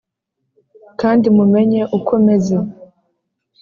kandi 0.99 1.25
mumenye 1.35 1.81
uko 1.97 2.13
meze: 2.25 2.55